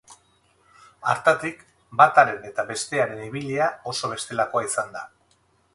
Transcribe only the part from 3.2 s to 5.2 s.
ibilia oso bestelakoa izan da.